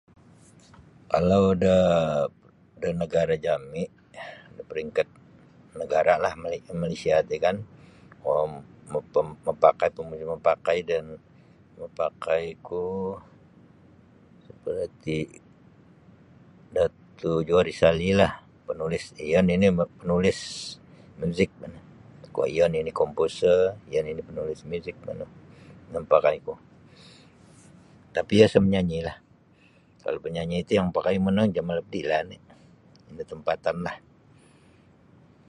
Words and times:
Kalau 1.11 1.43
da 1.63 1.77
da 2.81 2.89
nagara 2.99 3.35
jami 3.45 3.83
da 4.55 4.61
peringkat 4.69 5.07
nagara 5.79 6.13
lah 6.23 6.33
Malaysia 6.83 7.15
ti 7.29 7.35
kan 7.45 7.57
kuo 8.21 8.37
mem-mapakai 9.21 9.89
pemuzik 9.95 10.27
mapakai 10.33 10.77
da 10.89 10.93
yang 10.99 11.09
mapakai 11.81 12.43
ku 12.67 12.83
seperti 14.45 15.17
Dato' 16.75 17.41
Johari 17.47 17.73
Salleh 17.81 18.13
lah 18.21 18.33
panulis 18.65 19.03
iyo 19.25 19.39
nini 19.47 19.67
panulis 20.01 20.39
muzik 21.21 21.49
bah 21.61 21.69
noh 21.73 22.47
iyo 22.53 22.65
nini 22.73 22.91
kompuser 22.99 23.59
iyo 23.89 23.99
nini 24.05 24.21
panulis 24.27 24.61
muzik 24.71 24.95
manu 25.05 25.25
ino 25.87 25.93
mapakai 26.03 26.37
ku 26.47 26.53
tapi 28.15 28.31
iyo 28.37 28.45
isa 28.49 28.59
manyanyi 28.63 28.99
lah 29.07 29.17
kalau 30.01 30.17
panyanyi 30.25 30.57
ti 30.67 30.71
yang 30.77 30.87
mapakai 30.89 31.17
mu 31.23 31.29
no 31.35 31.41
Jamal 31.55 31.79
Abdillah 31.81 32.19
oni 32.25 32.37
ino 33.11 33.21
tampatan 33.31 33.77
lah. 33.87 33.97